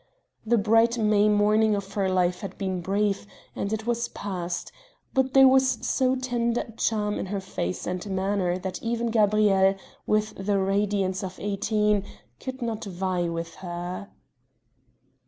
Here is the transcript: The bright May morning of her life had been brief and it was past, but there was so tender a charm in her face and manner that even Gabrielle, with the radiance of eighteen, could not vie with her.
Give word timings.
The 0.43 0.57
bright 0.57 0.97
May 0.97 1.29
morning 1.29 1.75
of 1.75 1.93
her 1.93 2.09
life 2.09 2.41
had 2.41 2.57
been 2.57 2.81
brief 2.81 3.27
and 3.55 3.71
it 3.71 3.85
was 3.85 4.07
past, 4.07 4.71
but 5.13 5.35
there 5.35 5.47
was 5.47 5.77
so 5.87 6.15
tender 6.15 6.61
a 6.61 6.71
charm 6.71 7.19
in 7.19 7.27
her 7.27 7.39
face 7.39 7.85
and 7.85 8.03
manner 8.09 8.57
that 8.57 8.81
even 8.81 9.11
Gabrielle, 9.11 9.75
with 10.07 10.33
the 10.43 10.57
radiance 10.57 11.23
of 11.23 11.39
eighteen, 11.39 12.03
could 12.39 12.63
not 12.63 12.83
vie 12.85 13.29
with 13.29 13.53
her. 13.57 14.09